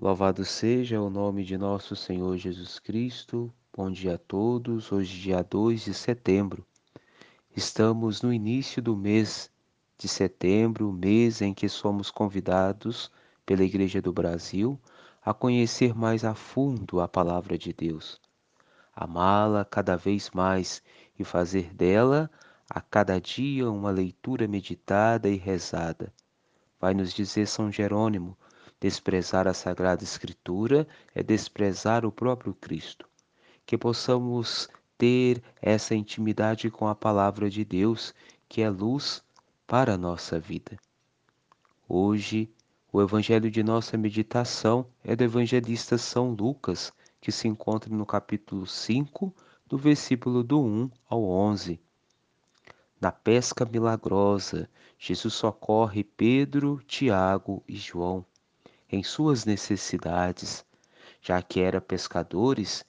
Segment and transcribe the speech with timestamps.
[0.00, 3.52] Louvado seja o nome de nosso Senhor Jesus Cristo.
[3.76, 4.92] Bom dia a todos.
[4.92, 6.64] Hoje, dia 2 de setembro.
[7.56, 9.50] Estamos no início do mês
[9.98, 13.10] de setembro, mês em que somos convidados
[13.44, 14.78] pela Igreja do Brasil
[15.20, 18.20] a conhecer mais a fundo a palavra de Deus,
[18.94, 20.80] amá-la cada vez mais
[21.18, 22.30] e fazer dela
[22.70, 26.14] a cada dia uma leitura meditada e rezada.
[26.80, 28.38] Vai nos dizer São Jerônimo
[28.80, 33.08] Desprezar a Sagrada Escritura é desprezar o próprio Cristo.
[33.66, 38.14] Que possamos ter essa intimidade com a palavra de Deus,
[38.48, 39.20] que é luz
[39.66, 40.78] para a nossa vida.
[41.88, 42.48] Hoje,
[42.92, 48.64] o evangelho de nossa meditação é do evangelista São Lucas, que se encontra no capítulo
[48.64, 49.34] 5,
[49.66, 51.80] do versículo do 1 ao 11.
[53.00, 58.24] Na pesca milagrosa, Jesus socorre Pedro, Tiago e João
[58.90, 60.64] em suas necessidades,
[61.20, 62.84] já que eram pescadores,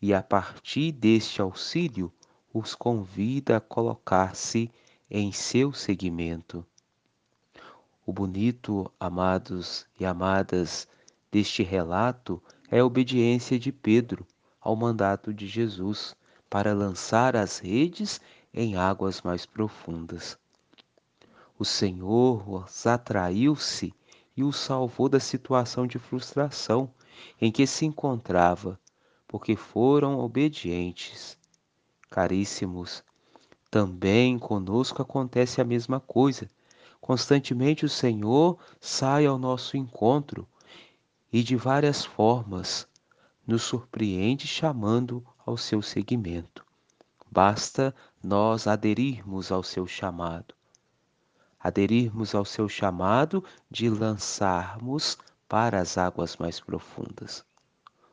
[0.00, 2.12] e a partir deste auxílio
[2.52, 4.70] os convida a colocar-se
[5.10, 6.64] em seu seguimento.
[8.06, 10.88] O bonito, amados e amadas,
[11.30, 14.26] deste relato é a obediência de Pedro
[14.60, 16.14] ao mandato de Jesus
[16.48, 18.20] para lançar as redes
[18.52, 20.38] em águas mais profundas.
[21.58, 23.92] O Senhor os atraiu-se
[24.38, 26.88] e o salvou da situação de frustração
[27.40, 28.78] em que se encontrava,
[29.26, 31.36] porque foram obedientes.
[32.08, 33.02] Caríssimos,
[33.68, 36.48] também conosco acontece a mesma coisa.
[37.00, 40.46] Constantemente o Senhor sai ao nosso encontro
[41.32, 42.86] e de várias formas
[43.44, 46.64] nos surpreende chamando ao seu seguimento.
[47.28, 50.57] Basta nós aderirmos ao seu chamado
[51.58, 57.44] aderirmos ao seu chamado de lançarmos para as águas mais profundas.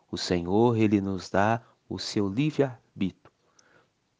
[0.09, 3.31] O Senhor, ele nos dá o seu livre-arbítrio,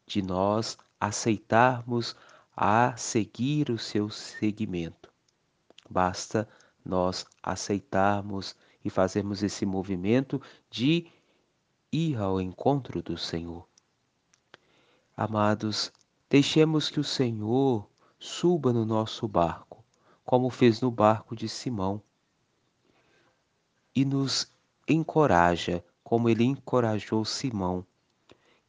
[0.06, 2.14] de nós aceitarmos
[2.56, 5.10] a seguir o seu seguimento.
[5.88, 6.48] Basta
[6.84, 10.40] nós aceitarmos e fazermos esse movimento
[10.70, 11.06] de
[11.90, 13.66] ir ao encontro do Senhor.
[15.16, 15.92] Amados,
[16.28, 19.84] deixemos que o Senhor suba no nosso barco,
[20.24, 22.02] como fez no barco de Simão,
[23.94, 24.50] e nos
[24.88, 27.86] encoraja, como ele encorajou Simão,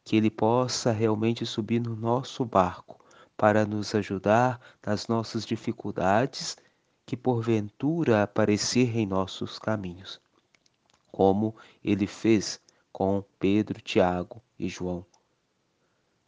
[0.04, 3.04] que ele possa realmente subir no nosso barco
[3.36, 6.56] para nos ajudar nas nossas dificuldades
[7.06, 10.20] que porventura aparecer em nossos caminhos,
[11.10, 12.60] como ele fez
[12.92, 15.06] com Pedro, Tiago e João,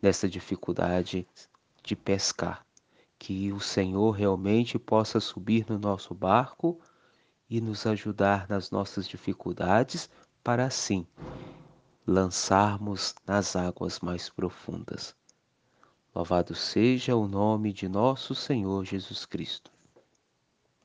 [0.00, 1.26] nessa dificuldade
[1.82, 2.64] de pescar
[3.20, 6.80] que o Senhor realmente possa subir no nosso barco
[7.50, 10.08] e nos ajudar nas nossas dificuldades,
[10.42, 11.06] para assim
[12.06, 15.14] lançarmos nas águas mais profundas.
[16.14, 19.70] Louvado seja o nome de nosso Senhor Jesus Cristo.